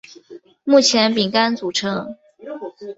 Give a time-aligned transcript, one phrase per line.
[0.63, 2.17] 目前饼干组成。